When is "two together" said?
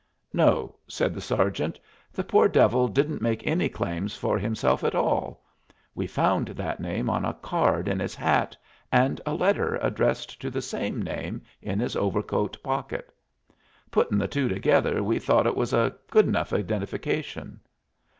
14.27-15.03